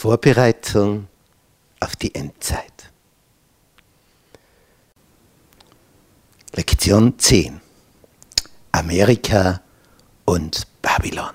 [0.00, 1.08] Vorbereitung
[1.78, 2.90] auf die Endzeit.
[6.54, 7.60] Lektion 10.
[8.72, 9.60] Amerika
[10.24, 11.34] und Babylon.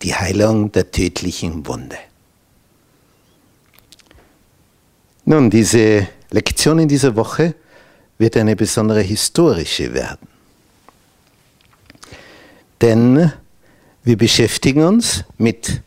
[0.00, 1.98] Die Heilung der tödlichen Wunde.
[5.26, 7.56] Nun, diese Lektion in dieser Woche
[8.16, 10.28] wird eine besondere historische werden.
[12.80, 13.30] Denn
[14.02, 15.82] wir beschäftigen uns mit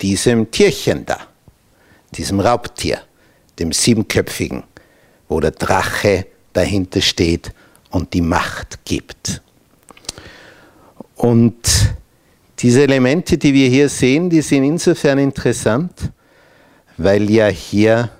[0.00, 1.18] diesem Tierchen da,
[2.12, 3.00] diesem Raubtier,
[3.58, 4.64] dem siebenköpfigen,
[5.28, 7.52] wo der Drache dahinter steht
[7.90, 9.42] und die Macht gibt.
[11.16, 11.56] Und
[12.58, 16.12] diese Elemente, die wir hier sehen, die sind insofern interessant,
[16.96, 18.10] weil ja hier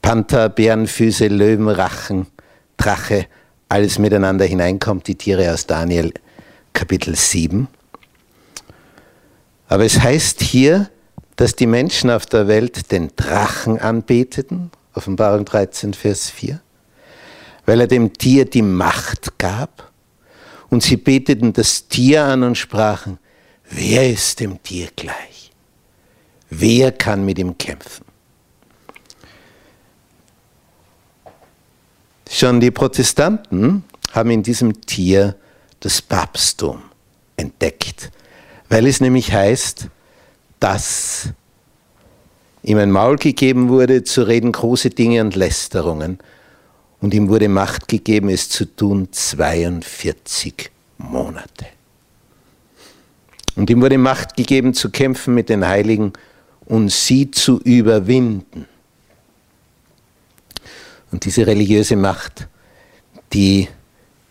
[0.00, 2.26] Panther, Bärenfüße, Löwen, Rachen,
[2.76, 3.26] Drache,
[3.68, 6.12] alles miteinander hineinkommt, die Tiere aus Daniel
[6.72, 7.68] Kapitel 7.
[9.68, 10.90] Aber es heißt hier,
[11.36, 16.60] dass die Menschen auf der Welt den Drachen anbeteten, Offenbarung 13, Vers 4,
[17.66, 19.90] weil er dem Tier die Macht gab.
[20.70, 23.18] Und sie beteten das Tier an und sprachen,
[23.70, 25.50] wer ist dem Tier gleich?
[26.50, 28.04] Wer kann mit ihm kämpfen?
[32.30, 35.36] Schon die Protestanten haben in diesem Tier
[35.80, 36.82] das Papsttum
[37.36, 38.10] entdeckt,
[38.68, 39.88] weil es nämlich heißt,
[40.60, 41.28] dass
[42.62, 46.18] ihm ein Maul gegeben wurde, zu reden große Dinge und Lästerungen,
[47.04, 51.66] und ihm wurde Macht gegeben, es zu tun 42 Monate.
[53.56, 56.14] Und ihm wurde Macht gegeben, zu kämpfen mit den Heiligen
[56.64, 58.66] und sie zu überwinden.
[61.12, 62.48] Und diese religiöse Macht,
[63.34, 63.68] die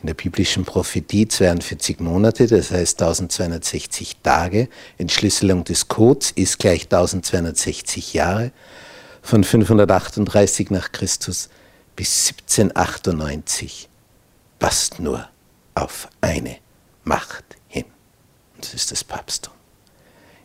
[0.04, 6.84] in der biblischen Prophetie 42 Monate, das heißt 1260 Tage, Entschlüsselung des Codes ist gleich
[6.84, 8.52] 1260 Jahre,
[9.22, 11.50] von 538 nach Christus
[11.95, 13.88] bis 1798,
[14.60, 15.26] passt nur
[15.73, 16.58] auf eine
[17.06, 17.86] Macht hin.
[18.56, 19.54] Und das ist das Papsttum.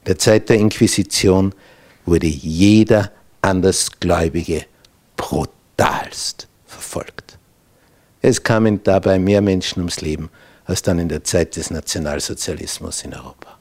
[0.02, 1.52] In der Zeit der Inquisition
[2.06, 3.10] wurde jeder
[3.42, 4.66] Andersgläubige
[5.16, 7.27] brutalst verfolgt.
[8.20, 10.30] Es kamen dabei mehr Menschen ums Leben
[10.64, 13.56] als dann in der Zeit des Nationalsozialismus in Europa.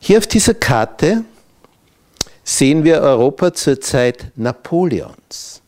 [0.00, 1.24] Hier auf dieser Karte
[2.42, 5.60] sehen wir Europa zur Zeit Napoleons.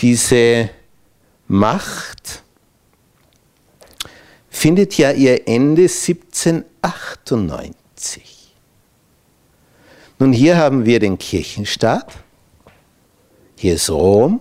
[0.00, 0.70] Diese
[1.48, 2.42] Macht
[4.48, 8.54] findet ja ihr Ende 1798.
[10.18, 12.12] Nun, hier haben wir den Kirchenstaat,
[13.56, 14.40] hier ist Rom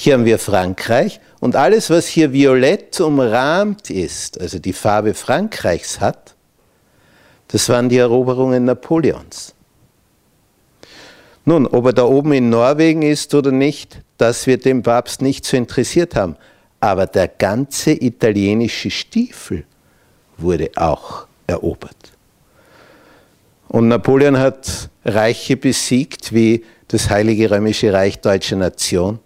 [0.00, 5.98] hier haben wir Frankreich und alles, was hier violett umrahmt ist, also die Farbe Frankreichs
[5.98, 6.36] hat,
[7.48, 9.54] das waren die Eroberungen Napoleons.
[11.44, 15.44] Nun, ob er da oben in Norwegen ist oder nicht, das wird dem Papst nicht
[15.44, 16.36] so interessiert haben.
[16.78, 19.64] Aber der ganze italienische Stiefel
[20.36, 22.12] wurde auch erobert.
[23.66, 29.18] Und Napoleon hat Reiche besiegt wie das Heilige Römische Reich Deutscher Nation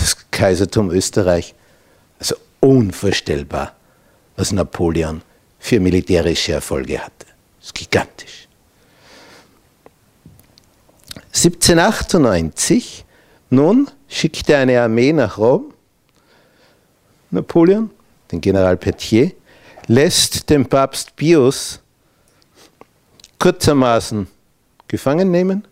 [0.00, 1.54] das Kaisertum Österreich.
[2.18, 3.74] Also unvorstellbar,
[4.36, 5.22] was Napoleon
[5.58, 7.26] für militärische Erfolge hatte.
[7.58, 8.48] Das ist gigantisch.
[11.32, 13.04] 1798,
[13.50, 15.74] nun schickte er eine Armee nach Rom,
[17.30, 17.90] Napoleon,
[18.32, 19.32] den General Petier,
[19.86, 21.80] lässt den Papst Pius
[23.38, 24.26] kurzermaßen
[24.88, 25.66] gefangen nehmen,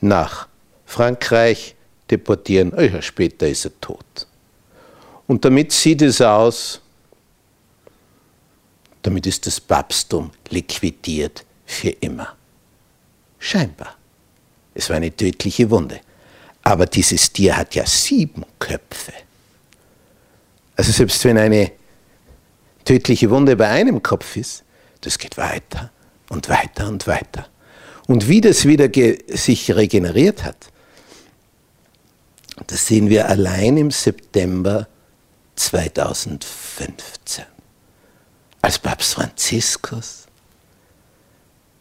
[0.00, 0.46] nach
[0.86, 1.74] Frankreich,
[2.10, 2.74] deportieren.
[2.74, 4.26] Ein Jahr später ist er tot.
[5.26, 6.80] Und damit sieht es aus,
[9.02, 12.36] damit ist das Papsttum liquidiert für immer.
[13.38, 13.96] Scheinbar.
[14.74, 16.00] Es war eine tödliche Wunde.
[16.62, 19.12] Aber dieses Tier hat ja sieben Köpfe.
[20.76, 21.72] Also selbst wenn eine
[22.84, 24.64] tödliche Wunde bei einem Kopf ist,
[25.00, 25.90] das geht weiter
[26.28, 27.48] und weiter und weiter.
[28.06, 28.88] Und wie das wieder
[29.28, 30.70] sich regeneriert hat,
[32.66, 34.88] das sehen wir allein im September
[35.56, 37.44] 2015,
[38.62, 40.26] als Papst Franziskus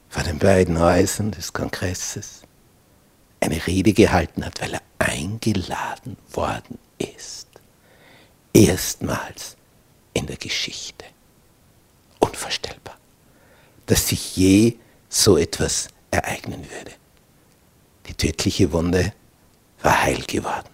[0.10, 2.42] vor den beiden Häusern des Kongresses
[3.40, 7.48] eine Rede gehalten hat, weil er eingeladen worden ist.
[8.54, 9.56] Erstmals
[10.14, 11.06] in der Geschichte.
[12.20, 12.98] Unvorstellbar,
[13.86, 14.78] dass sich je
[15.10, 16.92] so etwas ereignen würde.
[18.08, 19.14] Die tödliche Wunde
[19.82, 20.70] war heil geworden.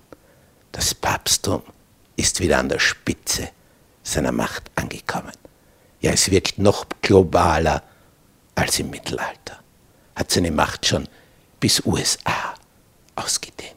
[0.71, 1.61] Das Papsttum
[2.15, 3.49] ist wieder an der Spitze
[4.03, 5.33] seiner Macht angekommen.
[6.01, 7.83] Ja, es wirkt noch globaler
[8.55, 9.59] als im Mittelalter.
[10.15, 11.07] Hat seine Macht schon
[11.59, 12.53] bis USA
[13.15, 13.73] ausgedehnt.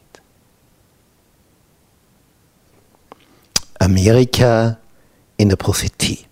[3.78, 4.78] Amerika
[5.36, 6.24] in der Prophetie.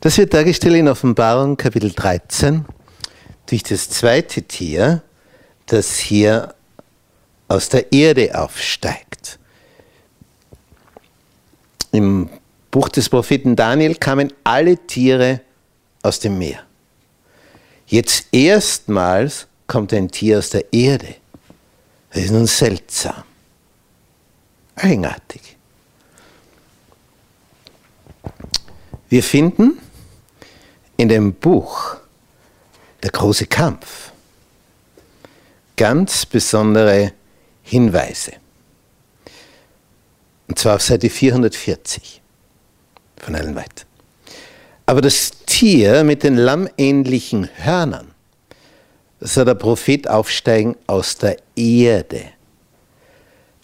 [0.00, 2.64] Das wird dargestellt in Offenbarung Kapitel 13
[3.46, 5.02] durch das zweite Tier,
[5.66, 6.54] das hier
[7.48, 9.38] aus der Erde aufsteigt.
[11.90, 12.28] Im
[12.70, 15.40] Buch des Propheten Daniel kamen alle Tiere
[16.02, 16.62] aus dem Meer.
[17.86, 21.16] Jetzt erstmals kommt ein Tier aus der Erde.
[22.10, 23.24] Das ist nun seltsam,
[24.76, 25.56] eigenartig.
[29.08, 29.78] Wir finden
[30.98, 31.96] in dem Buch
[33.02, 34.10] Der große Kampf
[35.76, 37.12] ganz besondere
[37.68, 38.32] Hinweise.
[40.48, 42.22] Und zwar auf Seite 440
[43.18, 43.84] von Ellen White.
[44.86, 48.12] Aber das Tier mit den lammähnlichen Hörnern
[49.20, 52.22] sah der Prophet aufsteigen aus der Erde.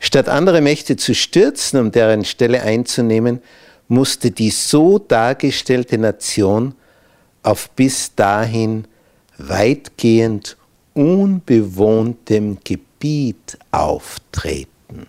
[0.00, 3.40] Statt andere Mächte zu stürzen, um deren Stelle einzunehmen,
[3.88, 6.74] musste die so dargestellte Nation
[7.42, 8.86] auf bis dahin
[9.38, 10.58] weitgehend
[10.92, 12.93] unbewohntem Gebiet
[13.70, 15.06] auftreten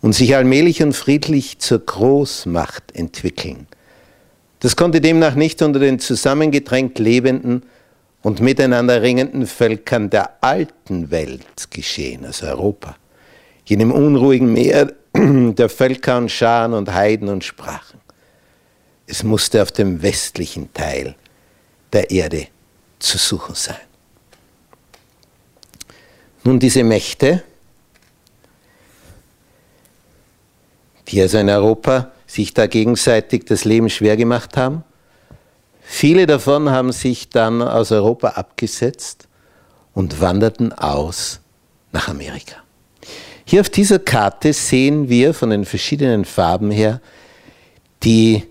[0.00, 3.66] und sich allmählich und friedlich zur Großmacht entwickeln.
[4.60, 7.62] Das konnte demnach nicht unter den zusammengedrängt lebenden
[8.22, 12.96] und miteinander ringenden Völkern der alten Welt geschehen, also Europa,
[13.64, 18.00] jenem unruhigen Meer der Völker und Scharen und Heiden und Sprachen.
[19.06, 21.14] Es musste auf dem westlichen Teil
[21.92, 22.46] der Erde
[22.98, 23.91] zu suchen sein.
[26.44, 27.44] Nun, diese Mächte,
[31.08, 34.82] die also in Europa sich da gegenseitig das Leben schwer gemacht haben,
[35.82, 39.28] viele davon haben sich dann aus Europa abgesetzt
[39.94, 41.40] und wanderten aus
[41.92, 42.56] nach Amerika.
[43.44, 47.00] Hier auf dieser Karte sehen wir von den verschiedenen Farben her
[48.02, 48.44] die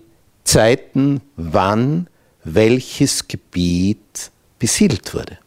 [0.44, 2.08] Zeiten, wann
[2.44, 5.41] welches Gebiet besiedelt wurde.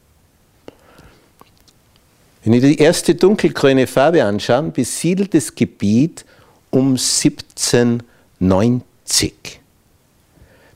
[2.46, 6.24] Wenn wir die erste dunkelgrüne Farbe anschauen, besiedeltes Gebiet
[6.70, 9.60] um 1790.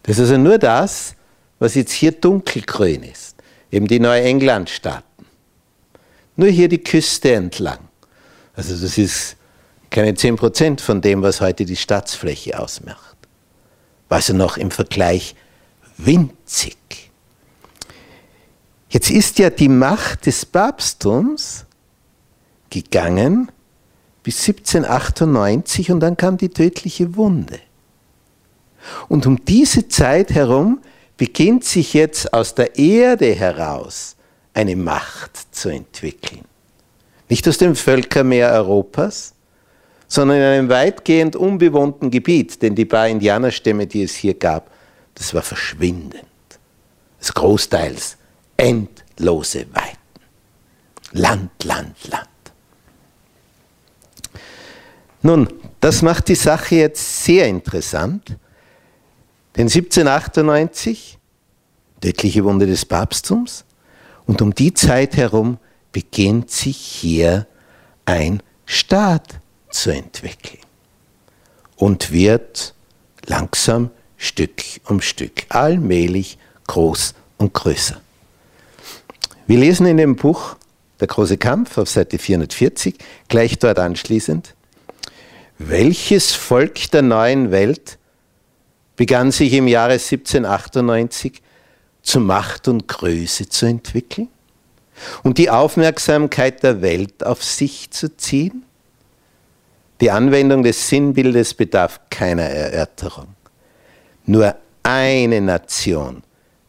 [0.01, 1.13] Das ist also nur das,
[1.59, 3.35] was jetzt hier dunkelgrün ist,
[3.71, 5.27] eben die Neuenglandstaaten.
[6.35, 7.77] Nur hier die Küste entlang.
[8.55, 9.35] Also das ist
[9.91, 13.15] keine 10% von dem, was heute die Staatsfläche ausmacht.
[14.07, 15.35] War also noch im Vergleich
[15.97, 17.08] winzig.
[18.89, 21.65] Jetzt ist ja die Macht des Papsttums
[22.69, 23.51] gegangen
[24.23, 27.59] bis 1798 und dann kam die tödliche Wunde.
[29.07, 30.79] Und um diese Zeit herum
[31.17, 34.15] beginnt sich jetzt aus der Erde heraus
[34.53, 36.45] eine Macht zu entwickeln.
[37.27, 39.33] Nicht aus dem Völkermeer Europas,
[40.07, 44.71] sondern in einem weitgehend unbewohnten Gebiet, denn die paar Indianerstämme, die es hier gab,
[45.13, 46.25] das war verschwindend.
[47.19, 48.17] Das großteils
[48.59, 49.97] endlose Weiten.
[51.11, 52.27] Land, Land, Land.
[55.21, 55.47] Nun,
[55.79, 58.37] das macht die Sache jetzt sehr interessant,
[59.55, 61.17] denn 1798,
[62.01, 63.65] tödliche Wunde des Papsttums,
[64.25, 65.57] und um die Zeit herum
[65.91, 67.47] beginnt sich hier
[68.05, 69.39] ein Staat
[69.71, 70.61] zu entwickeln
[71.75, 72.75] und wird
[73.25, 77.99] langsam Stück um Stück, allmählich groß und größer.
[79.49, 80.57] Wir lesen in dem Buch
[80.99, 82.93] Der große Kampf auf Seite 440,
[83.29, 84.53] gleich dort anschließend,
[85.57, 87.97] welches Volk der neuen Welt
[88.95, 91.41] begann sich im Jahre 1798
[92.03, 94.27] zu Macht und Größe zu entwickeln?
[95.23, 98.65] und die Aufmerksamkeit der Welt auf sich zu ziehen?
[99.99, 103.29] Die Anwendung des Sinnbildes bedarf keiner Erörterung.
[104.27, 106.21] Nur eine Nation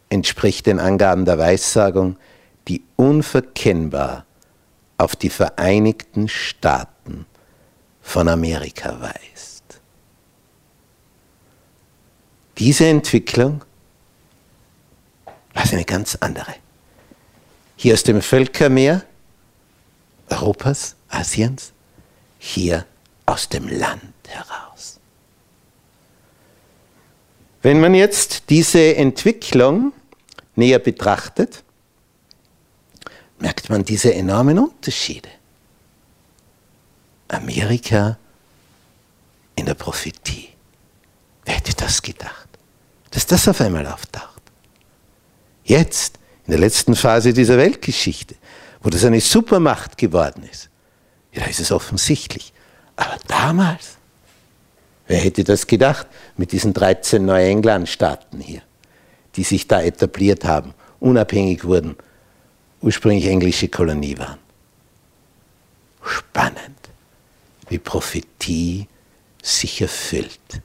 [0.08, 2.16] entspricht den Angaben der Weissagung,
[2.68, 4.24] die unverkennbar
[4.98, 7.26] auf die Vereinigten Staaten
[8.02, 9.80] von Amerika weist.
[12.58, 13.64] Diese Entwicklung
[15.54, 16.54] war eine ganz andere
[17.80, 19.06] hier aus dem Völkermeer
[20.28, 21.72] Europas, Asiens,
[22.38, 22.84] hier
[23.24, 25.00] aus dem Land heraus.
[27.62, 29.94] Wenn man jetzt diese Entwicklung
[30.56, 31.64] näher betrachtet,
[33.40, 35.28] merkt man diese enormen Unterschiede.
[37.28, 38.18] Amerika
[39.56, 40.48] in der Prophetie.
[41.76, 42.48] das gedacht,
[43.10, 44.42] dass das auf einmal auftaucht?
[45.64, 48.36] Jetzt, in der letzten Phase dieser Weltgeschichte,
[48.82, 50.68] wo das eine Supermacht geworden ist,
[51.32, 52.52] ja, ist es offensichtlich.
[52.96, 53.96] Aber damals,
[55.06, 56.06] wer hätte das gedacht
[56.36, 58.62] mit diesen 13 Neuengland-Staaten hier,
[59.36, 61.96] die sich da etabliert haben, unabhängig wurden,
[62.80, 64.38] ursprünglich englische Kolonie waren?
[66.04, 66.78] Spannend,
[67.68, 68.88] wie Prophetie
[69.42, 70.62] sich erfüllt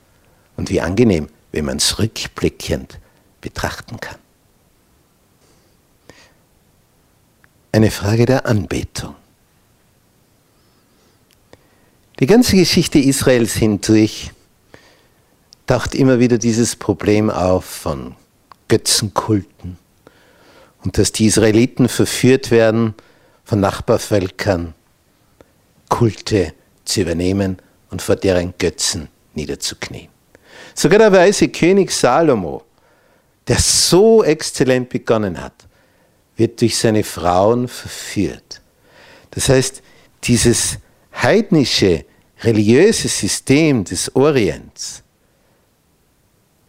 [0.57, 2.99] und wie angenehm, wenn man es rückblickend
[3.41, 4.17] betrachten kann.
[7.71, 9.15] Eine Frage der Anbetung.
[12.19, 14.31] Die ganze Geschichte Israels hindurch
[15.67, 18.15] taucht immer wieder dieses Problem auf von
[18.69, 19.77] Götzenkulten
[20.85, 22.93] und dass die Israeliten verführt werden,
[23.43, 24.73] von Nachbarvölkern
[25.89, 26.53] Kulte
[26.85, 27.57] zu übernehmen
[27.89, 30.09] und vor deren Götzen niederzuknien.
[30.73, 32.63] Sogar der weise König Salomo,
[33.47, 35.53] der so exzellent begonnen hat,
[36.37, 38.61] wird durch seine Frauen verführt.
[39.31, 39.81] Das heißt,
[40.23, 40.77] dieses
[41.21, 42.05] heidnische,
[42.41, 45.03] religiöse System des Orients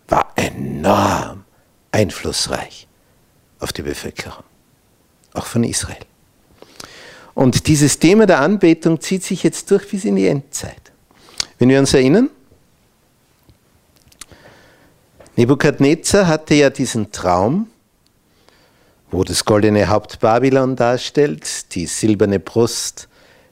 [0.08, 1.44] war enorm
[1.90, 2.85] einflussreich
[3.58, 4.44] auf die Bevölkerung,
[5.32, 5.98] auch von Israel.
[7.34, 10.92] Und dieses Thema der Anbetung zieht sich jetzt durch bis in die Endzeit.
[11.58, 12.30] Wenn wir uns erinnern,
[15.36, 17.68] Nebukadnezar hatte ja diesen Traum,
[19.10, 23.08] wo das goldene Haupt Babylon darstellt, die silberne Brust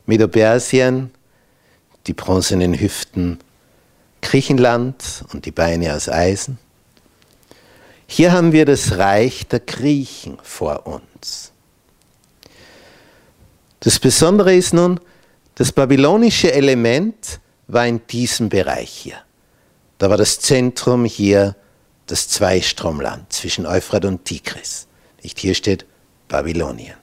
[0.06, 1.11] Medo-Persien,
[2.06, 3.38] die bronzenen Hüften
[4.23, 6.58] Griechenland und die Beine aus Eisen.
[8.06, 11.52] Hier haben wir das Reich der Griechen vor uns.
[13.80, 15.00] Das Besondere ist nun,
[15.54, 19.16] das babylonische Element war in diesem Bereich hier.
[19.99, 21.54] Da war das Zentrum hier
[22.06, 24.87] das Zweistromland zwischen Euphrat und Tigris.
[25.23, 25.87] Nicht hier steht
[26.28, 26.94] Babylonien.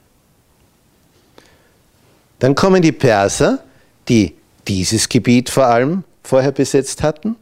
[2.38, 3.62] Dann kommen die Perser,
[4.08, 4.36] die
[4.68, 7.36] dieses Gebiet vor allem vorher besetzt hatten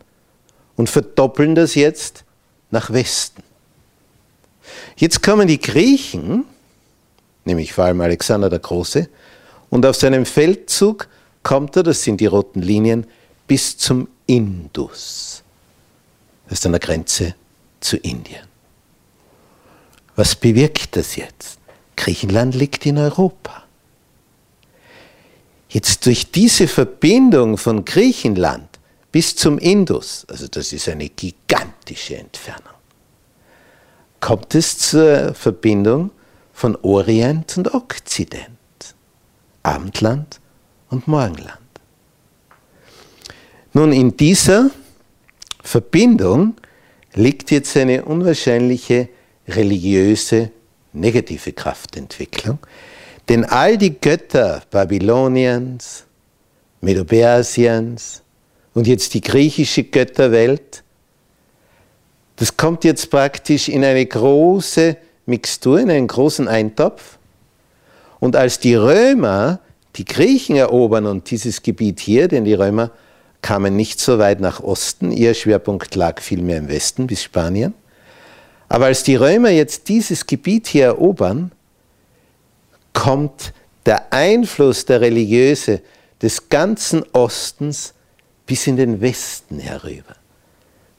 [0.76, 2.24] und verdoppeln das jetzt
[2.70, 3.42] nach Westen.
[5.00, 6.44] Jetzt kommen die Griechen,
[7.46, 9.08] nämlich vor allem Alexander der Große,
[9.70, 11.08] und auf seinem Feldzug
[11.42, 13.06] kommt er, das sind die roten Linien,
[13.46, 15.42] bis zum Indus.
[16.46, 17.34] Das ist an der Grenze
[17.80, 18.46] zu Indien.
[20.16, 21.58] Was bewirkt das jetzt?
[21.96, 23.64] Griechenland liegt in Europa.
[25.70, 28.68] Jetzt durch diese Verbindung von Griechenland
[29.10, 32.69] bis zum Indus, also das ist eine gigantische Entfernung,
[34.20, 36.10] kommt es zur Verbindung
[36.52, 38.94] von Orient und Okzident,
[39.62, 40.40] Abendland
[40.90, 41.58] und Morgenland.
[43.72, 44.70] Nun, in dieser
[45.62, 46.54] Verbindung
[47.14, 49.08] liegt jetzt eine unwahrscheinliche
[49.48, 50.50] religiöse
[50.92, 52.58] negative Kraftentwicklung,
[53.28, 56.04] denn all die Götter Babyloniens,
[56.80, 58.22] Medo-Persiens
[58.74, 60.82] und jetzt die griechische Götterwelt,
[62.40, 67.18] das kommt jetzt praktisch in eine große Mixtur, in einen großen Eintopf.
[68.18, 69.60] Und als die Römer
[69.96, 72.92] die Griechen erobern und dieses Gebiet hier, denn die Römer
[73.42, 77.74] kamen nicht so weit nach Osten, ihr Schwerpunkt lag vielmehr im Westen bis Spanien.
[78.70, 81.52] Aber als die Römer jetzt dieses Gebiet hier erobern,
[82.94, 83.52] kommt
[83.84, 85.82] der Einfluss der Religiöse
[86.22, 87.92] des ganzen Ostens
[88.46, 90.16] bis in den Westen herüber.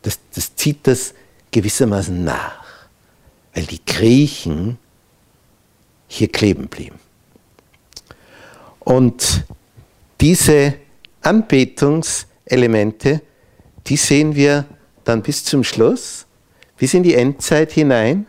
[0.04, 1.16] Das, das zieht das
[1.52, 2.64] gewissermaßen nach,
[3.54, 4.78] weil die Griechen
[6.08, 7.00] hier kleben blieben.
[8.80, 9.44] Und
[10.20, 10.76] diese
[11.22, 13.22] Anbetungselemente,
[13.88, 14.66] die sehen wir
[15.04, 16.26] dann bis zum Schluss,
[16.78, 18.28] bis in die Endzeit hinein,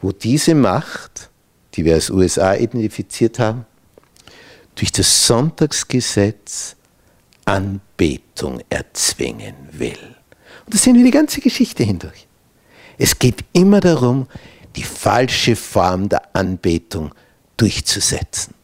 [0.00, 1.30] wo diese Macht,
[1.74, 3.66] die wir als USA identifiziert haben,
[4.74, 6.76] durch das Sonntagsgesetz
[7.44, 10.16] Anbetung erzwingen will.
[10.64, 12.23] Und das sehen wir die ganze Geschichte hindurch.
[12.98, 14.26] Es geht immer darum,
[14.76, 17.14] die falsche Form der Anbetung
[17.56, 18.54] durchzusetzen.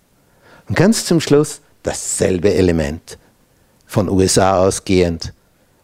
[0.68, 3.18] Und ganz zum Schluss dasselbe Element
[3.86, 5.32] von USA ausgehend.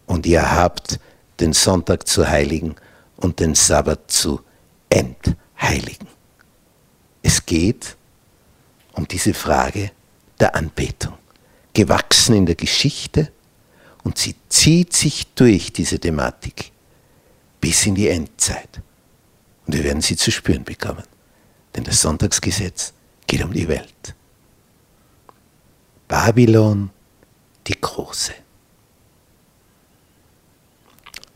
[0.06, 1.00] Und ihr habt
[1.40, 2.76] den Sonntag zu heiligen
[3.16, 4.40] und den Sabbat zu
[4.88, 6.06] entheiligen.
[7.22, 7.96] Es geht
[8.92, 9.90] um diese Frage
[10.38, 11.14] der Anbetung,
[11.72, 13.30] gewachsen in der Geschichte
[14.04, 16.72] und sie zieht sich durch diese Thematik
[17.66, 18.80] bis in die Endzeit.
[19.66, 21.02] Und wir werden sie zu spüren bekommen,
[21.75, 22.92] denn das Sonntagsgesetz
[23.26, 24.14] geht um die Welt.
[26.06, 26.90] Babylon
[27.66, 28.35] die Große.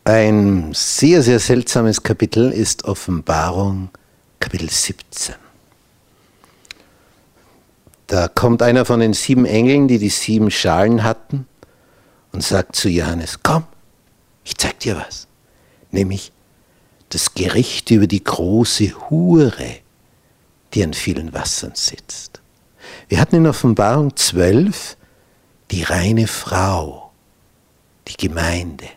[0.05, 3.89] Ein sehr, sehr seltsames Kapitel ist Offenbarung
[4.39, 5.35] Kapitel 17.
[8.07, 11.45] Da kommt einer von den sieben Engeln, die die sieben Schalen hatten,
[12.31, 13.65] und sagt zu Johannes, komm,
[14.45, 15.27] ich zeig dir was,
[15.91, 16.31] nämlich
[17.09, 19.79] das Gericht über die große Hure,
[20.73, 22.41] die an vielen Wassern sitzt.
[23.09, 24.97] Wir hatten in Offenbarung 12
[25.69, 27.11] die reine Frau,
[28.07, 28.87] die Gemeinde,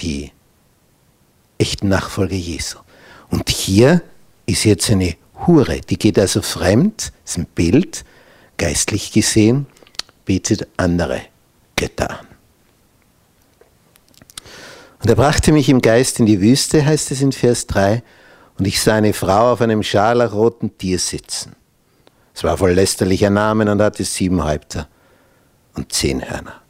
[0.00, 0.32] die
[1.58, 2.78] echten Nachfolger Jesu.
[3.30, 4.02] Und hier
[4.46, 8.04] ist jetzt eine Hure, die geht also fremd, ist ein Bild,
[8.56, 9.66] geistlich gesehen,
[10.24, 11.22] betet andere
[11.76, 12.35] Götter an.
[15.00, 18.02] Und er brachte mich im Geist in die Wüste, heißt es in Vers 3,
[18.58, 21.54] und ich sah eine Frau auf einem scharlachroten Tier sitzen.
[22.34, 24.88] Es war voll lästerlicher Namen und hatte sieben Häupter
[25.74, 26.60] und zehn Hörner.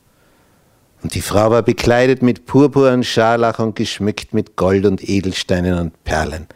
[1.02, 5.78] Und die Frau war bekleidet mit Purpur und Scharlach und geschmückt mit Gold und Edelsteinen
[5.78, 6.48] und Perlen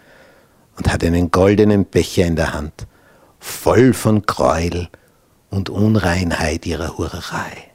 [0.76, 2.86] und hatte einen goldenen Becher in der Hand,
[3.38, 4.88] voll von Gräuel
[5.50, 7.69] und Unreinheit ihrer Hurerei.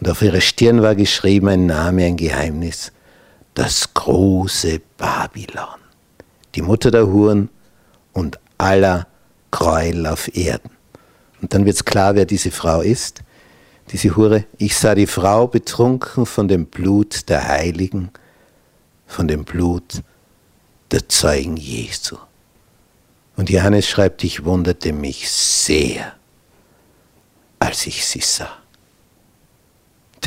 [0.00, 2.92] Und auf ihrer Stirn war geschrieben ein Name, ein Geheimnis,
[3.54, 5.80] das große Babylon,
[6.54, 7.48] die Mutter der Huren
[8.12, 9.08] und aller
[9.50, 10.70] Gräuel auf Erden.
[11.40, 13.22] Und dann wird es klar, wer diese Frau ist.
[13.90, 18.10] Diese Hure, ich sah die Frau betrunken von dem Blut der Heiligen,
[19.06, 20.02] von dem Blut
[20.90, 22.16] der Zeugen Jesu.
[23.36, 26.12] Und Johannes schreibt, ich wunderte mich sehr,
[27.60, 28.58] als ich sie sah.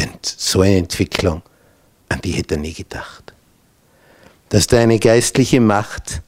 [0.02, 1.44] Denn so eine Entwicklung,
[2.10, 3.34] an die hätte er nie gedacht.
[4.50, 6.24] Dass da eine geistliche Macht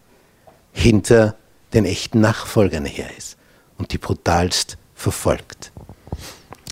[0.72, 1.36] hinter
[1.74, 3.36] den echten Nachfolgern her ist
[3.80, 5.72] und die brutalst verfolgt.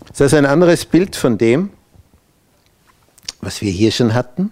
[0.09, 1.71] Das ist ein anderes Bild von dem,
[3.41, 4.51] was wir hier schon hatten.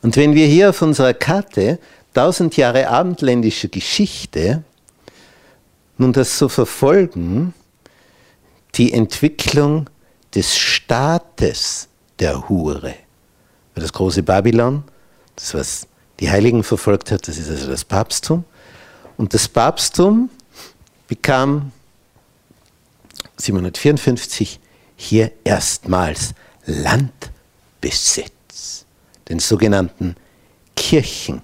[0.00, 1.78] Und wenn wir hier auf unserer Karte
[2.14, 4.62] tausend Jahre abendländische Geschichte
[5.98, 7.52] nun das so verfolgen,
[8.74, 9.90] die Entwicklung
[10.34, 12.94] des Staates der Hure,
[13.74, 14.84] das große Babylon,
[15.36, 15.86] das was
[16.20, 18.44] die Heiligen verfolgt hat, das ist also das Papsttum.
[19.16, 20.30] Und das Papsttum
[21.06, 21.72] bekam
[23.36, 24.60] 754
[24.96, 26.34] hier erstmals
[26.66, 28.32] Landbesitz
[29.28, 30.16] den sogenannten
[30.76, 31.42] Kirchenstaat.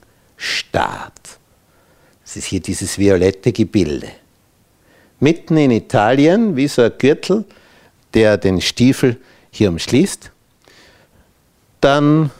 [2.22, 4.09] Das ist hier dieses violette Gebilde.
[5.18, 7.44] Mitten in Italien, wie so ein Gürtel,
[8.14, 9.18] der den Stiefel
[9.51, 10.31] hier umschließt.
[11.81, 12.31] Dann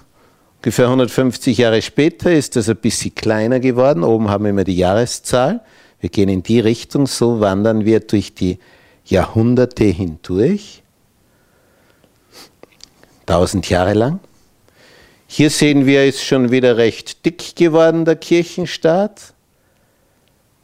[0.59, 4.03] ungefähr 150 Jahre später ist das ein bisschen kleiner geworden.
[4.03, 5.61] Oben haben wir immer die Jahreszahl.
[6.01, 8.59] Wir gehen in die Richtung, so wandern wir durch die
[9.05, 10.83] Jahrhunderte hindurch.
[13.27, 14.21] Tausend Jahre lang.
[15.27, 19.35] Hier sehen wir, ist schon wieder recht dick geworden, der Kirchenstaat.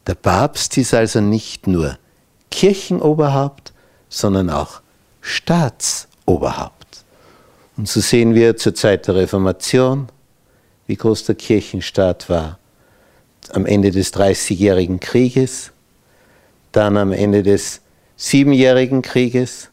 [0.06, 1.98] Der Papst ist also nicht nur
[2.50, 3.72] Kirchenoberhaupt,
[4.08, 4.80] sondern auch
[5.26, 7.04] Staatsoberhaupt.
[7.76, 10.08] Und so sehen wir zur Zeit der Reformation,
[10.86, 12.60] wie groß der Kirchenstaat war.
[13.52, 15.72] Am Ende des Dreißigjährigen Krieges,
[16.70, 17.80] dann am Ende des
[18.16, 19.70] Siebenjährigen Krieges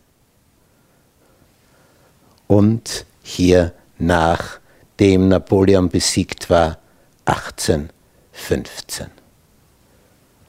[2.48, 4.60] und hier nach
[5.00, 6.80] dem Napoleon besiegt war,
[7.26, 9.08] 1815.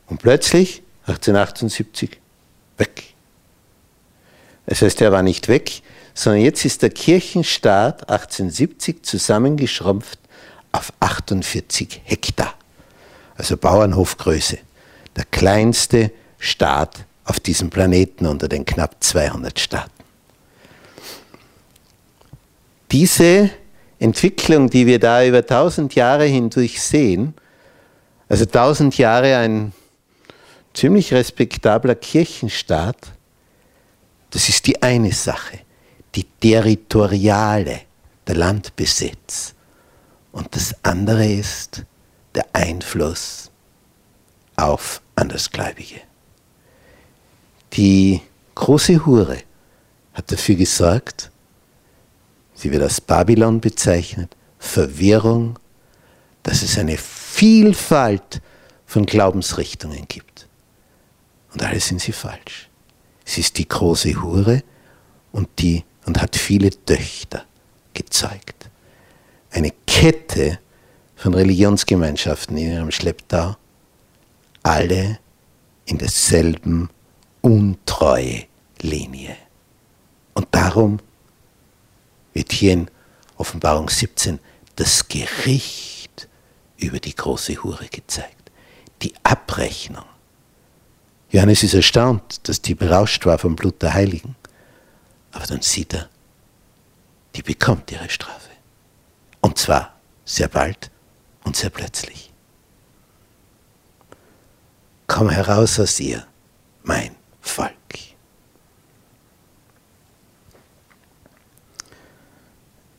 [0.07, 2.19] Und plötzlich, 1878,
[2.79, 3.14] weg.
[4.67, 5.83] Das heißt, er war nicht weg,
[6.15, 10.19] sondern jetzt ist der Kirchenstaat 1870 zusammengeschrumpft
[10.73, 12.55] auf 48 Hektar.
[13.37, 14.59] Also Bauernhofgröße.
[15.17, 19.91] Der kleinste Staat auf diesem Planeten unter den knapp 200 Staaten.
[22.91, 23.51] Diese
[23.99, 27.35] Entwicklung, die wir da über tausend Jahre hindurch sehen,
[28.29, 29.73] also tausend Jahre ein
[30.75, 32.97] ziemlich respektabler Kirchenstaat,
[34.35, 35.61] das ist die eine Sache,
[36.17, 37.83] die territoriale,
[38.27, 39.55] der Landbesitz.
[40.33, 41.85] Und das andere ist
[42.35, 43.53] der Einfluss
[44.57, 46.01] auf Andersgläubige.
[47.75, 48.23] Die
[48.57, 49.39] große Hure
[50.15, 51.31] hat dafür gesorgt,
[52.55, 55.61] sie wird als Babylon bezeichnet, Verwirrung,
[56.43, 58.43] dass es eine Vielfalt
[58.85, 60.49] von Glaubensrichtungen gibt.
[61.53, 62.69] Und alle sind sie falsch.
[63.25, 64.63] Sie ist die große Hure
[65.33, 67.45] und, die, und hat viele Töchter
[67.95, 68.71] gezeugt.
[69.51, 70.59] Eine Kette
[71.17, 73.57] von Religionsgemeinschaften in ihrem Schlepptau,
[74.63, 75.19] alle
[75.87, 76.91] in derselben
[77.41, 78.45] untreue
[78.81, 79.37] Linie.
[80.35, 80.99] Und darum
[82.33, 82.91] wird hier in
[83.37, 84.39] Offenbarung 17
[84.77, 86.29] das Gericht
[86.77, 88.51] über die große Hure gezeigt.
[89.03, 90.05] Die Abrechnung.
[91.31, 94.37] Johannes ist erstaunt, dass die berauscht war vom Blut der Heiligen.
[95.33, 96.09] Aber dann sieht er,
[97.35, 98.51] die bekommt ihre Strafe.
[99.41, 100.91] Und zwar sehr bald
[101.43, 102.33] und sehr plötzlich.
[105.07, 106.27] Komm heraus aus ihr,
[106.83, 107.75] mein Volk.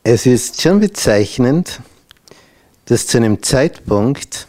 [0.08, 1.80] Es ist schon bezeichnend,
[2.84, 4.46] dass zu einem Zeitpunkt,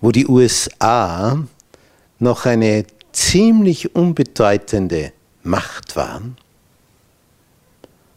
[0.00, 1.44] wo die USA
[2.18, 6.36] noch eine ziemlich unbedeutende Macht waren,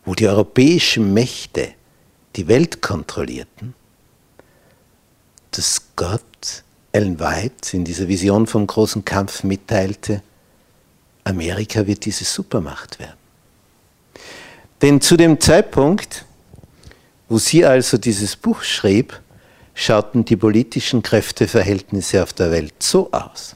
[0.05, 1.73] wo die europäischen Mächte
[2.35, 3.73] die Welt kontrollierten,
[5.51, 6.21] dass Gott
[6.91, 10.21] Ellen White in dieser Vision vom großen Kampf mitteilte,
[11.23, 13.17] Amerika wird diese Supermacht werden.
[14.81, 16.25] Denn zu dem Zeitpunkt,
[17.29, 19.19] wo sie also dieses Buch schrieb,
[19.73, 23.55] schauten die politischen Kräfteverhältnisse auf der Welt so aus.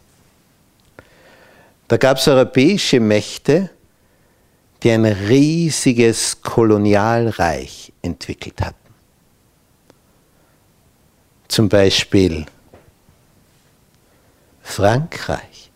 [1.88, 3.70] Da gab es europäische Mächte,
[4.82, 8.76] die ein riesiges Kolonialreich entwickelt hatten.
[11.48, 12.46] Zum Beispiel
[14.62, 15.72] Frankreich.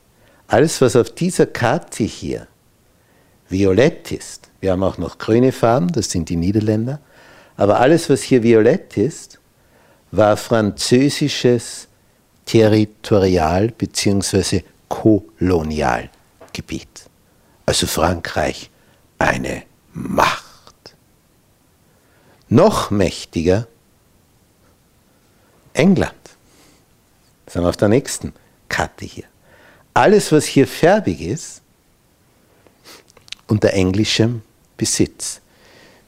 [0.48, 2.48] Alles, was auf dieser Karte hier
[3.50, 7.00] violett ist, wir haben auch noch grüne Farben, das sind die Niederländer,
[7.56, 9.40] aber alles, was hier violett ist,
[10.12, 11.88] war französisches
[12.46, 14.64] Territorial- bzw.
[14.90, 17.10] Kolonialgebiet.
[17.66, 18.70] Also Frankreich
[19.18, 20.76] eine Macht.
[22.50, 23.68] Noch mächtiger
[25.74, 26.14] England.
[27.46, 28.34] Das sind wir auf der nächsten
[28.68, 29.26] Karte hier.
[29.94, 31.62] Alles, was hier färbig ist,
[33.48, 34.42] unter englischem
[34.78, 35.42] Besitz.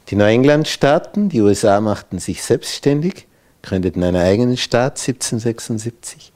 [0.09, 3.27] Die Neuenglandstaaten, die USA machten sich selbstständig,
[3.61, 6.31] gründeten einen eigenen Staat 1776.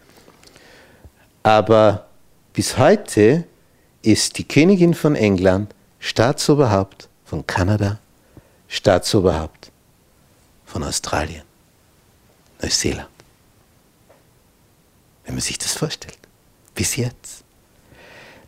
[1.43, 2.04] Aber
[2.55, 3.43] bis heute
[4.01, 7.99] ist die Königin von England Staatsoberhaupt von Kanada,
[8.67, 9.71] Staatsoberhaupt
[10.65, 11.43] von Australien,
[12.61, 13.09] Neuseeland.
[15.25, 16.17] Wenn man sich das vorstellt.
[16.73, 17.43] Bis jetzt.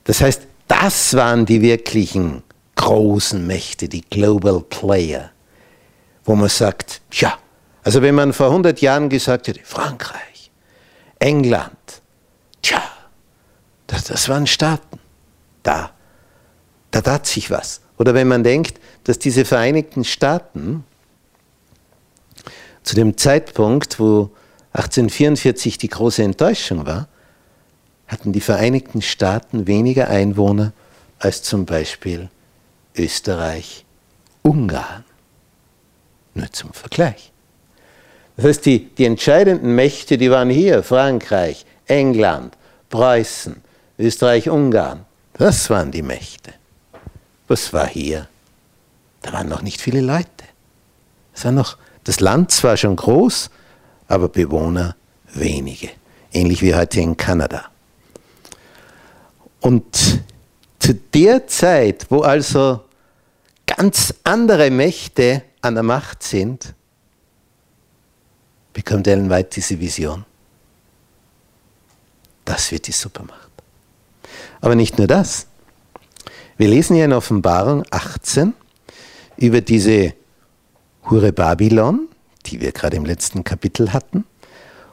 [0.03, 2.43] Das heißt, das waren die wirklichen
[2.75, 5.31] großen Mächte, die Global Player,
[6.23, 7.37] wo man sagt, ja,
[7.83, 10.51] also wenn man vor 100 Jahren gesagt hätte, Frankreich,
[11.19, 12.01] England,
[12.61, 12.83] tja,
[13.87, 14.99] das, das waren Staaten,
[15.63, 15.91] da,
[16.91, 17.81] da tat sich was.
[17.97, 20.83] Oder wenn man denkt, dass diese Vereinigten Staaten
[22.83, 24.29] zu dem Zeitpunkt, wo
[24.73, 27.07] 1844 die große Enttäuschung war,
[28.07, 30.73] hatten die Vereinigten Staaten weniger Einwohner
[31.19, 32.29] als zum Beispiel
[32.95, 33.85] Österreich,
[34.43, 35.03] Ungarn.
[36.33, 37.31] Nur zum Vergleich.
[38.35, 42.55] Das heißt, die, die entscheidenden Mächte, die waren hier, Frankreich, England,
[42.89, 43.61] Preußen,
[43.97, 45.05] Österreich, Ungarn.
[45.33, 46.53] Das waren die Mächte.
[47.47, 48.27] Was war hier?
[49.21, 50.29] Da waren noch nicht viele Leute.
[51.33, 53.49] Es war noch, das Land zwar schon groß,
[54.07, 54.95] aber Bewohner
[55.33, 55.89] wenige.
[56.31, 57.65] Ähnlich wie heute in Kanada.
[59.61, 60.21] Und
[60.79, 62.81] zu der Zeit, wo also
[63.65, 66.73] ganz andere Mächte an der Macht sind,
[68.73, 70.23] bekommt Ellen White diese Vision.
[72.45, 73.46] Das wird die Supermacht.
[74.61, 75.47] Aber nicht nur das.
[76.57, 78.53] Wir lesen ja in Offenbarung 18
[79.37, 80.13] über diese
[81.09, 82.07] Hure Babylon,
[82.47, 84.25] die wir gerade im letzten Kapitel hatten,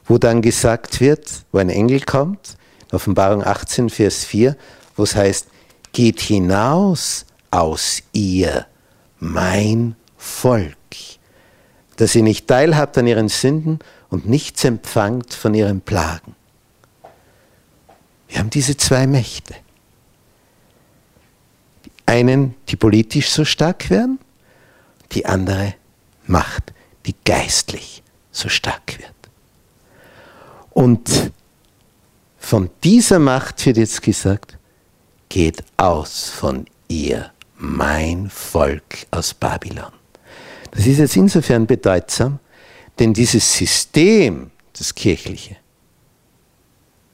[0.05, 2.57] wo dann gesagt wird, wo ein Engel kommt,
[2.93, 4.57] Offenbarung 18, Vers 4,
[4.97, 5.49] wo es heißt,
[5.93, 8.67] geht hinaus aus ihr,
[9.19, 10.77] mein Volk,
[11.97, 13.79] dass ihr nicht teilhabt an ihren Sünden
[14.11, 16.35] und nichts empfangt von ihren Plagen.
[18.35, 19.55] Wir haben diese zwei Mächte.
[21.85, 24.19] Die einen, die politisch so stark werden,
[25.13, 25.75] die andere
[26.27, 26.73] Macht,
[27.07, 29.13] die geistlich so stark wird.
[30.71, 31.31] Und
[32.37, 34.59] von dieser Macht wird jetzt gesagt,
[35.29, 39.93] geht aus von ihr, mein Volk aus Babylon.
[40.73, 42.41] Das ist jetzt insofern bedeutsam,
[42.99, 45.57] denn dieses System, das kirchliche,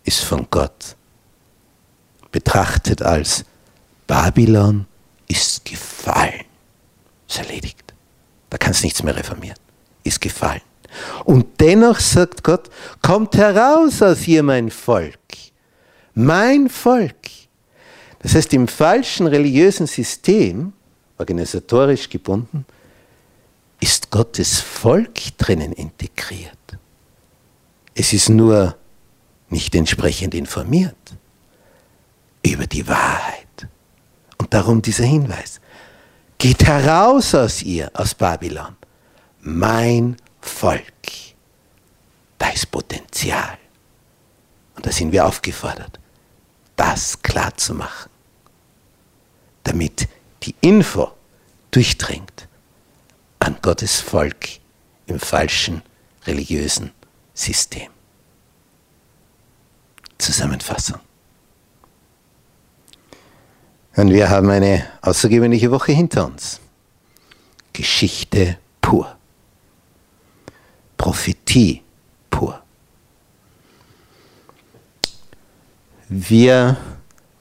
[0.04, 0.96] ist von Gott
[2.32, 3.44] betrachtet als
[4.06, 4.86] Babylon
[5.28, 6.44] ist gefallen.
[7.28, 7.94] Ist erledigt.
[8.48, 9.58] Da kannst nichts mehr reformieren.
[10.02, 10.62] Ist gefallen.
[11.24, 12.68] Und dennoch sagt Gott,
[13.00, 15.18] kommt heraus aus ihr mein Volk.
[16.14, 17.14] Mein Volk.
[18.18, 20.72] Das heißt, im falschen religiösen System,
[21.16, 22.66] organisatorisch gebunden,
[23.78, 26.58] ist Gottes Volk drinnen integriert.
[27.94, 28.76] Es ist nur
[29.48, 30.96] nicht entsprechend informiert
[32.44, 33.68] über die Wahrheit.
[34.38, 35.60] Und darum dieser Hinweis.
[36.38, 38.76] Geht heraus aus ihr, aus Babylon.
[39.40, 40.84] Mein Volk.
[42.38, 43.58] Da ist Potenzial.
[44.74, 46.00] Und da sind wir aufgefordert,
[46.76, 48.08] das klar zu machen,
[49.62, 50.08] damit
[50.42, 51.12] die Info
[51.70, 52.48] durchdringt
[53.40, 54.48] an Gottes Volk
[55.06, 55.82] im falschen
[56.26, 56.92] religiösen
[57.34, 57.90] System.
[60.16, 61.00] Zusammenfassung.
[63.96, 66.60] Und wir haben eine außergewöhnliche Woche hinter uns.
[67.72, 69.16] Geschichte pur.
[70.96, 71.82] Prophetie
[72.30, 72.62] pur.
[76.08, 76.76] Wir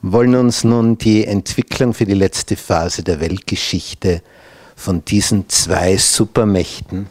[0.02, 4.22] wollen uns nun die Entwicklung für die letzte Phase der Weltgeschichte
[4.76, 7.08] von diesen zwei Supermächten,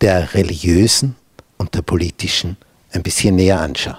[0.00, 1.16] der religiösen
[1.58, 2.56] und der politischen,
[2.92, 3.98] ein bisschen näher anschauen.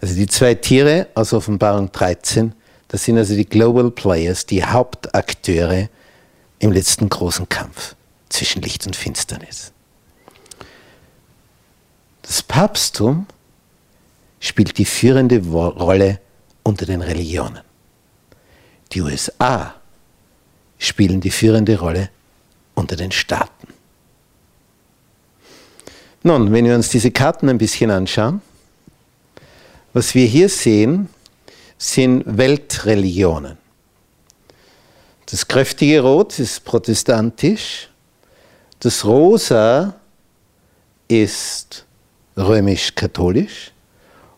[0.00, 2.52] Also die zwei Tiere aus Offenbarung 13,
[2.88, 5.88] das sind also die Global Players, die Hauptakteure
[6.58, 7.94] im letzten großen Kampf
[8.28, 9.72] zwischen Licht und Finsternis.
[12.22, 13.26] Das Papsttum
[14.40, 16.20] spielt die führende Rolle
[16.62, 17.60] unter den Religionen.
[18.92, 19.74] Die USA
[20.78, 22.10] spielen die führende Rolle
[22.74, 23.68] unter den Staaten.
[26.22, 28.40] Nun, wenn wir uns diese Karten ein bisschen anschauen,
[29.92, 31.08] was wir hier sehen,
[31.78, 33.58] sind Weltreligionen.
[35.26, 37.88] Das kräftige Rot ist protestantisch,
[38.78, 39.94] das Rosa
[41.08, 41.84] ist
[42.36, 43.72] römisch-katholisch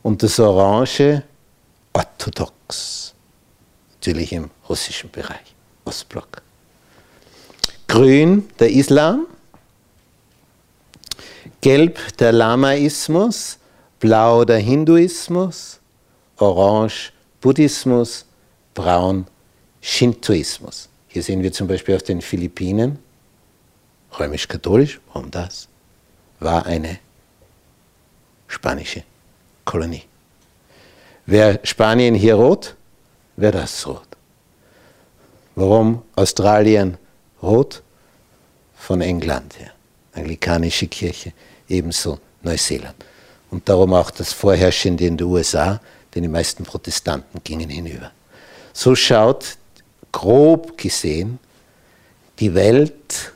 [0.02, 1.22] und das Orange
[1.92, 3.14] orthodox,
[3.94, 6.42] natürlich im russischen Bereich, Ostblock.
[7.86, 9.26] Grün der Islam,
[11.60, 13.58] gelb der Lamaismus,
[13.98, 15.80] blau der Hinduismus,
[16.36, 18.24] orange Buddhismus,
[18.74, 19.26] braun
[19.80, 20.88] Shintoismus.
[21.08, 22.98] Hier sehen wir zum Beispiel auf den Philippinen,
[24.18, 25.68] römisch-katholisch, warum das?
[26.40, 26.98] War eine
[28.46, 29.02] spanische
[29.64, 30.04] Kolonie.
[31.26, 32.74] Wäre Spanien hier rot,
[33.36, 34.06] wäre das rot.
[35.54, 36.96] Warum Australien
[37.42, 37.82] rot?
[38.76, 39.72] Von England her.
[40.14, 41.32] Anglikanische Kirche,
[41.68, 42.94] ebenso Neuseeland.
[43.50, 45.80] Und darum auch das Vorherrschende in den USA,
[46.14, 48.12] denn die meisten Protestanten gingen hinüber.
[48.72, 49.56] So schaut
[50.12, 51.38] grob gesehen
[52.38, 53.32] die Welt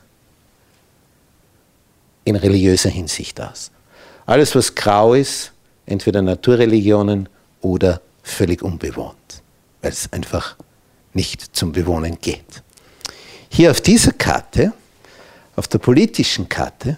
[2.25, 3.71] in religiöser Hinsicht aus.
[4.27, 5.53] Alles, was grau ist,
[5.87, 7.29] entweder Naturreligionen
[7.61, 9.43] oder völlig unbewohnt,
[9.81, 10.57] weil es einfach
[11.13, 12.63] nicht zum Bewohnen geht.
[13.49, 14.73] Hier auf dieser Karte,
[15.57, 16.97] auf der politischen Karte,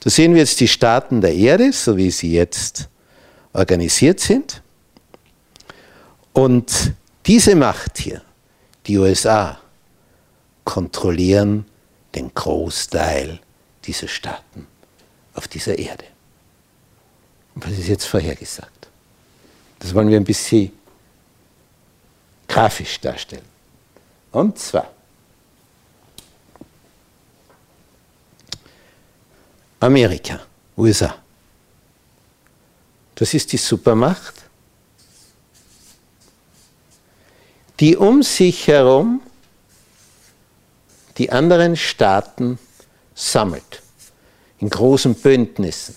[0.00, 2.88] da sehen wir jetzt die Staaten der Erde, so wie sie jetzt
[3.52, 4.62] organisiert sind.
[6.32, 6.92] Und
[7.26, 8.22] diese Macht hier,
[8.86, 9.58] die USA,
[10.64, 11.66] kontrollieren
[12.14, 13.40] den Großteil
[13.84, 14.66] dieser Staaten
[15.34, 16.04] auf dieser Erde.
[17.54, 18.88] Was ist jetzt vorhergesagt?
[19.78, 20.72] Das wollen wir ein bisschen
[22.46, 23.44] grafisch darstellen.
[24.32, 24.90] Und zwar
[29.80, 30.40] Amerika,
[30.76, 31.16] USA.
[33.20, 34.32] Das ist die Supermacht,
[37.78, 39.20] die um sich herum
[41.18, 42.58] die anderen Staaten
[43.14, 43.82] sammelt
[44.58, 45.94] in großen Bündnissen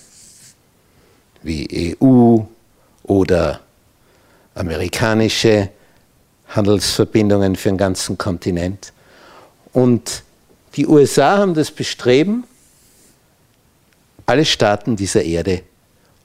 [1.42, 2.40] wie EU
[3.04, 3.60] oder
[4.54, 5.70] amerikanische
[6.48, 8.92] Handelsverbindungen für den ganzen Kontinent.
[9.72, 10.24] Und
[10.76, 12.44] die USA haben das Bestreben,
[14.26, 15.62] alle Staaten dieser Erde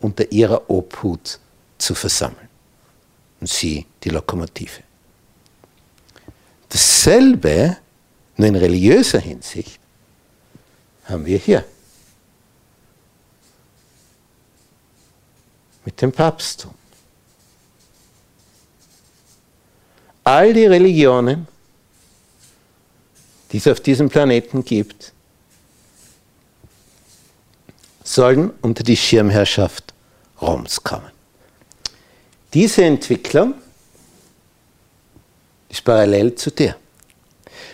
[0.02, 1.40] unter ihrer Obhut
[1.78, 2.48] zu versammeln.
[3.40, 4.84] Und sie die Lokomotive.
[6.68, 7.78] Dasselbe,
[8.38, 9.80] nur in religiöser Hinsicht,
[11.06, 11.66] haben wir hier.
[15.86, 16.74] Mit dem Papsttum.
[20.24, 21.48] All die Religionen,
[23.52, 25.14] die es auf diesem Planeten gibt,
[28.10, 29.94] sollen unter die Schirmherrschaft
[30.42, 31.12] Roms kommen.
[32.56, 33.54] Diese Entwicklung
[35.70, 36.76] ist parallel zu der.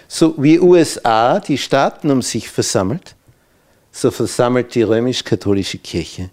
[0.09, 3.15] So wie USA die Staaten um sich versammelt,
[3.93, 6.29] so versammelt die römisch-katholische Kirche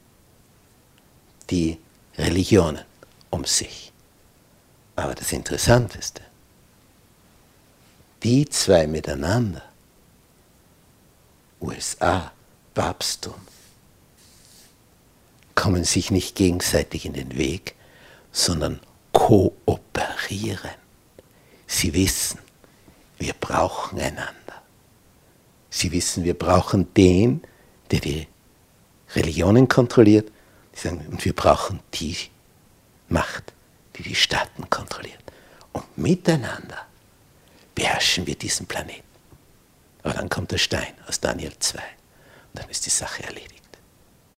[1.49, 1.79] die
[2.19, 2.85] Religionen
[3.31, 3.93] um sich.
[4.97, 6.23] Aber das Interessanteste,
[8.25, 9.63] die zwei miteinander
[11.61, 12.33] USA,
[12.75, 13.35] Papsttum,
[15.63, 17.77] kommen sich nicht gegenseitig in den Weg,
[18.33, 18.81] sondern
[19.13, 20.73] kooperieren.
[21.69, 22.41] Sie wissen,
[23.19, 24.61] wir brauchen einander.
[25.71, 27.43] Sie wissen, wir brauchen den,
[27.93, 28.27] der die
[29.15, 30.33] Religionen kontrolliert.
[30.75, 32.17] Die sagen, und wir brauchen die
[33.09, 33.53] Macht,
[33.95, 35.23] die die Staaten kontrolliert.
[35.73, 36.87] Und miteinander
[37.77, 39.05] beherrschen wir diesen Planeten.
[40.03, 41.85] Aber dann kommt der Stein aus Daniel 2 und
[42.61, 43.62] dann ist die Sache erledigt.